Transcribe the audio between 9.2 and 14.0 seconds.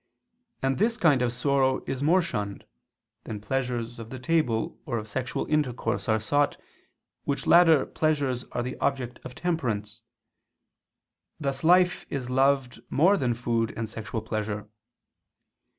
of temperance: thus life is loved more than food and